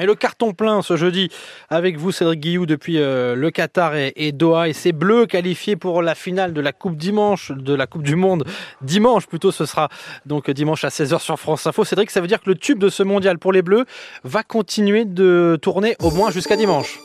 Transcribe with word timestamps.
Et 0.00 0.06
le 0.06 0.14
carton 0.14 0.54
plein 0.54 0.80
ce 0.80 0.96
jeudi 0.96 1.28
avec 1.68 1.98
vous 1.98 2.12
Cédric 2.12 2.40
Guillou 2.40 2.64
depuis 2.64 2.98
euh, 2.98 3.34
le 3.34 3.50
Qatar 3.50 3.94
et, 3.94 4.32
Doha 4.32 4.70
et 4.70 4.72
c'est 4.72 4.92
Bleus 4.92 5.26
qualifiés 5.26 5.76
pour 5.76 6.00
la 6.00 6.14
finale 6.14 6.54
de 6.54 6.62
la 6.62 6.72
Coupe 6.72 6.96
dimanche 6.96 7.52
de 7.52 7.74
la 7.74 7.86
Coupe 7.86 8.02
du 8.02 8.16
Monde 8.16 8.44
dimanche 8.80 9.26
plutôt 9.26 9.52
ce 9.52 9.66
sera 9.66 9.90
donc 10.24 10.50
dimanche 10.50 10.84
à 10.84 10.88
16h 10.88 11.18
sur 11.18 11.38
France 11.38 11.66
Info. 11.66 11.84
Cédric 11.84 12.10
ça 12.10 12.22
veut 12.22 12.26
dire 12.26 12.40
que 12.40 12.48
le 12.48 12.54
tube 12.54 12.78
de 12.78 12.88
ce 12.88 13.02
mondial 13.02 13.38
pour 13.38 13.52
les 13.52 13.60
Bleus 13.60 13.84
va 14.24 14.42
continuer 14.42 15.04
de 15.04 15.58
tourner 15.60 15.94
au 16.00 16.10
moins 16.10 16.30
jusqu'à 16.30 16.56
dimanche. 16.56 16.98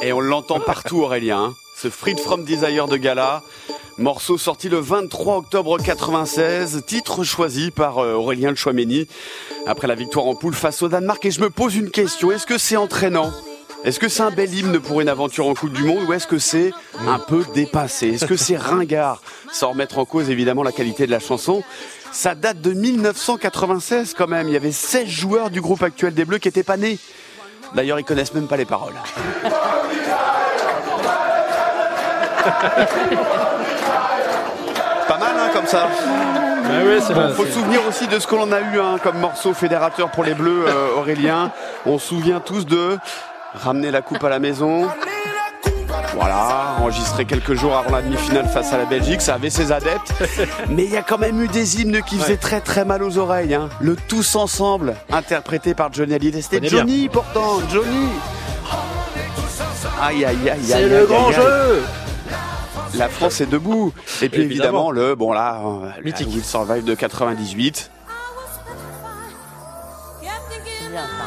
Et 0.00 0.12
on 0.12 0.20
l'entend 0.20 0.60
partout 0.60 1.02
Aurélien, 1.02 1.46
hein. 1.46 1.54
ce 1.76 1.90
Freed 1.90 2.20
from 2.20 2.44
Desire 2.44 2.86
de 2.86 2.96
Gala. 2.96 3.42
Morceau 4.00 4.38
sorti 4.38 4.70
le 4.70 4.78
23 4.78 5.36
octobre 5.36 5.76
96, 5.76 6.84
titre 6.86 7.22
choisi 7.22 7.70
par 7.70 7.98
euh, 7.98 8.14
Aurélien 8.14 8.54
Chouameni 8.54 9.06
après 9.66 9.86
la 9.86 9.94
victoire 9.94 10.24
en 10.24 10.34
poule 10.34 10.54
face 10.54 10.80
au 10.80 10.88
Danemark. 10.88 11.22
Et 11.26 11.30
je 11.30 11.42
me 11.42 11.50
pose 11.50 11.76
une 11.76 11.90
question, 11.90 12.32
est-ce 12.32 12.46
que 12.46 12.56
c'est 12.56 12.78
entraînant? 12.78 13.30
Est-ce 13.84 14.00
que 14.00 14.08
c'est 14.08 14.22
un 14.22 14.30
bel 14.30 14.54
hymne 14.54 14.80
pour 14.80 15.02
une 15.02 15.10
aventure 15.10 15.46
en 15.46 15.52
Coupe 15.52 15.74
du 15.74 15.84
Monde 15.84 16.08
ou 16.08 16.14
est-ce 16.14 16.26
que 16.26 16.38
c'est 16.38 16.72
un 17.06 17.18
peu 17.18 17.44
dépassé? 17.54 18.08
Est-ce 18.08 18.24
que 18.24 18.36
c'est 18.36 18.56
ringard? 18.56 19.20
Sans 19.52 19.72
remettre 19.72 19.98
en 19.98 20.06
cause 20.06 20.30
évidemment 20.30 20.62
la 20.62 20.72
qualité 20.72 21.04
de 21.04 21.10
la 21.10 21.20
chanson. 21.20 21.62
Ça 22.10 22.34
date 22.34 22.62
de 22.62 22.72
1996 22.72 24.14
quand 24.16 24.28
même, 24.28 24.48
il 24.48 24.54
y 24.54 24.56
avait 24.56 24.72
16 24.72 25.08
joueurs 25.08 25.50
du 25.50 25.60
groupe 25.60 25.82
actuel 25.82 26.14
des 26.14 26.24
Bleus 26.24 26.38
qui 26.38 26.48
n'étaient 26.48 26.62
pas 26.62 26.78
nés. 26.78 26.98
D'ailleurs, 27.74 28.00
ils 28.00 28.04
connaissent 28.04 28.32
même 28.32 28.48
pas 28.48 28.56
les 28.56 28.64
paroles. 28.64 28.94
Comme 35.54 35.66
ça. 35.66 35.88
Il 36.72 37.14
Bon, 37.14 37.34
faut 37.34 37.44
se 37.46 37.52
souvenir 37.52 37.80
aussi 37.88 38.06
de 38.06 38.18
ce 38.18 38.26
que 38.26 38.34
l'on 38.36 38.52
a 38.52 38.60
eu 38.60 38.78
hein, 38.80 38.96
comme 39.02 39.18
morceau 39.18 39.52
fédérateur 39.54 40.10
pour 40.10 40.22
les 40.24 40.34
Bleus, 40.34 40.64
euh, 40.68 40.96
Aurélien. 40.98 41.50
On 41.86 41.98
se 41.98 42.08
souvient 42.08 42.40
tous 42.40 42.64
de 42.66 42.98
ramener 43.54 43.90
la 43.90 44.02
coupe 44.02 44.22
à 44.22 44.28
la 44.28 44.38
maison. 44.38 44.86
Voilà, 46.14 46.76
enregistré 46.78 47.24
quelques 47.24 47.54
jours 47.54 47.76
avant 47.76 47.90
la 47.96 48.02
demi-finale 48.02 48.46
face 48.48 48.72
à 48.72 48.78
la 48.78 48.84
Belgique, 48.84 49.20
ça 49.20 49.34
avait 49.34 49.50
ses 49.50 49.72
adeptes. 49.72 50.12
Mais 50.68 50.84
il 50.84 50.90
y 50.90 50.96
a 50.96 51.02
quand 51.02 51.18
même 51.18 51.40
eu 51.42 51.48
des 51.48 51.80
hymnes 51.80 52.00
qui 52.06 52.18
faisaient 52.18 52.36
très 52.36 52.60
très 52.60 52.84
mal 52.84 53.02
aux 53.02 53.18
oreilles. 53.18 53.54
hein. 53.54 53.68
Le 53.80 53.96
Tous 53.96 54.36
Ensemble, 54.36 54.94
interprété 55.12 55.74
par 55.74 55.92
Johnny 55.92 56.14
Hallyday. 56.14 56.42
C'était 56.42 56.60
bien. 56.60 56.70
Johnny 56.70 57.08
pourtant, 57.08 57.58
Johnny. 57.72 58.08
Aïe 60.02 60.24
aïe 60.24 60.36
aïe 60.44 60.50
aïe. 60.50 60.58
C'est 60.64 60.88
le 60.88 61.06
grand 61.06 61.30
jeu 61.32 61.82
La 63.00 63.08
France 63.08 63.40
est 63.40 63.46
debout. 63.46 63.94
Et 64.20 64.28
puis 64.28 64.42
Évidemment. 64.42 64.90
évidemment, 64.90 64.90
le 64.90 65.14
bon 65.14 65.32
là, 65.32 65.62
euh, 65.64 66.02
Mythique. 66.04 66.28
Will 66.28 66.44
Survive 66.44 66.84
de 66.84 66.94
98. 66.94 67.90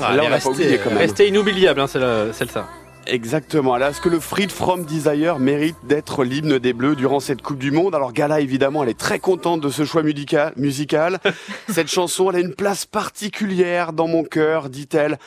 Ah, 0.00 0.14
Là, 0.14 0.22
on 0.26 0.38
pas 0.38 0.46
oublié, 0.48 0.78
quand 0.78 0.90
même. 0.90 0.98
restée 0.98 1.26
inoubliable 1.26 1.80
hein, 1.80 1.88
c'est 1.88 1.98
le- 1.98 2.30
celle-là. 2.32 2.66
Exactement. 3.08 3.74
Alors, 3.74 3.88
est-ce 3.88 4.00
que 4.00 4.08
le 4.08 4.20
Freed 4.20 4.52
from 4.52 4.84
Desire 4.84 5.40
mérite 5.40 5.74
d'être 5.82 6.22
l'hymne 6.22 6.60
des 6.60 6.72
Bleus 6.72 6.94
durant 6.94 7.18
cette 7.18 7.42
Coupe 7.42 7.58
du 7.58 7.72
Monde 7.72 7.96
Alors, 7.96 8.12
Gala, 8.12 8.38
évidemment, 8.38 8.84
elle 8.84 8.90
est 8.90 8.98
très 8.98 9.18
contente 9.18 9.60
de 9.60 9.68
ce 9.68 9.84
choix 9.84 10.04
musical. 10.04 10.52
musical. 10.56 11.18
cette 11.68 11.88
chanson, 11.88 12.30
elle 12.30 12.36
a 12.36 12.40
une 12.40 12.54
place 12.54 12.86
particulière 12.86 13.92
dans 13.92 14.06
mon 14.06 14.22
cœur, 14.22 14.68
dit-elle. 14.68 15.18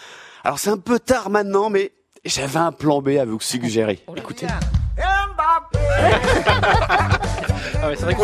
Alors, 0.45 0.57
c'est 0.59 0.69
un 0.69 0.77
peu 0.77 0.99
tard 0.99 1.29
maintenant, 1.29 1.69
mais 1.69 1.91
j'avais 2.23 2.59
un 2.59 2.71
plan 2.71 3.01
B 3.01 3.09
à 3.19 3.25
vous 3.25 3.41
suggérer. 3.41 3.99
Écoutez. 4.15 4.47
Ah 4.49 4.59
ouais, 7.89 7.95
c'est 7.97 8.03
vrai 8.05 8.15
qu'on 8.15 8.23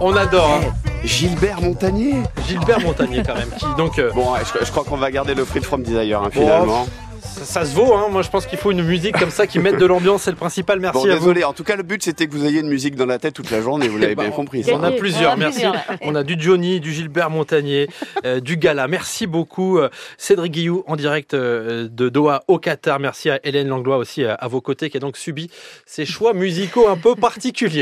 on 0.00 0.16
adore 0.16 0.60
hein. 0.62 0.72
Gilbert 1.04 1.60
Montagnier. 1.60 2.14
Gilbert 2.48 2.80
Montagnier 2.80 3.22
quand 3.26 3.34
même 3.34 3.50
qui 3.58 3.66
donc 3.76 3.98
euh, 3.98 4.10
Bon, 4.12 4.32
ouais, 4.32 4.40
je, 4.60 4.64
je 4.64 4.70
crois 4.70 4.84
qu'on 4.84 4.96
va 4.96 5.10
garder 5.10 5.34
le 5.34 5.44
Freed 5.44 5.64
from 5.64 5.82
Desire, 5.82 6.22
hein, 6.22 6.28
finalement. 6.30 6.86
ça, 7.20 7.44
ça 7.44 7.64
se 7.64 7.74
vaut 7.74 7.94
hein. 7.94 8.06
Moi 8.10 8.22
je 8.22 8.28
pense 8.30 8.46
qu'il 8.46 8.58
faut 8.58 8.70
une 8.70 8.82
musique 8.84 9.18
comme 9.18 9.30
ça 9.30 9.46
qui 9.48 9.58
mette 9.58 9.78
de 9.78 9.86
l'ambiance 9.86 10.22
c'est 10.22 10.30
le 10.30 10.36
principal. 10.36 10.78
Merci 10.80 10.98
Bon, 10.98 11.04
à 11.10 11.14
vous. 11.14 11.18
désolé. 11.20 11.44
En 11.44 11.52
tout 11.52 11.64
cas, 11.64 11.74
le 11.76 11.82
but, 11.82 12.02
c'était 12.02 12.26
que 12.26 12.32
vous 12.32 12.44
ayez 12.44 12.60
une 12.60 12.68
musique 12.68 12.94
dans 12.94 13.06
la 13.06 13.18
tête 13.18 13.34
toute 13.34 13.50
la 13.50 13.60
journée. 13.60 13.88
Vous 13.88 13.98
l'avez 13.98 14.14
Bah, 14.14 14.22
bien 14.24 14.32
compris. 14.32 14.64
On 14.72 14.82
a 14.82 14.92
plusieurs, 14.92 15.30
on 15.30 15.34
a 15.34 15.36
merci. 15.36 15.60
plusieurs. 15.60 15.76
On 16.02 16.14
a 16.14 16.22
du 16.22 16.36
Johnny, 16.38 16.78
du 16.80 16.92
Gilbert 16.92 17.30
Montagnier, 17.30 17.88
euh, 18.24 18.38
du 18.40 18.56
Gala. 18.56 18.86
Merci 18.86 19.26
beaucoup 19.26 19.78
euh, 19.78 19.88
Cédric 20.18 20.52
Guillou 20.52 20.84
en 20.86 20.94
direct 20.96 21.34
de 21.34 22.08
Doha 22.08 22.42
au 22.48 22.58
Qatar. 22.58 23.00
Merci 23.00 23.30
à 23.30 23.40
Hélène 23.44 23.68
Langlois 23.68 23.96
aussi 23.96 24.24
à 24.24 24.46
vos 24.48 24.60
côtés 24.60 24.88
qui 24.90 24.96
a 24.98 25.00
donc 25.00 25.16
subi 25.16 25.50
ces 25.86 26.04
choix 26.06 26.34
musicaux 26.34 26.88
un 26.88 26.96
peu 26.96 27.14
particuliers. 27.16 27.80